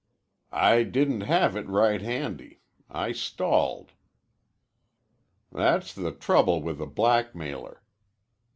"I 0.55 0.81
didn't 0.81 1.21
have 1.21 1.55
it 1.55 1.67
right 1.69 2.01
handy. 2.01 2.61
I 2.89 3.11
stalled." 3.11 3.91
"That's 5.51 5.93
the 5.93 6.11
trouble 6.11 6.59
with 6.59 6.81
a 6.81 6.87
blackmailer. 6.87 7.83